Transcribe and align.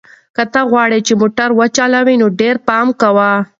که 0.35 0.43
ته 0.53 0.61
غواړې 0.71 0.99
چې 1.07 1.13
موټر 1.21 1.49
وچلوې 1.59 2.15
نو 2.21 2.27
ډېر 2.41 2.55
پام 2.67 2.87
کوه. 3.01 3.31